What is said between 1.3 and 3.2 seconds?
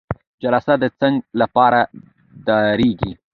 لپاره دایریږي؟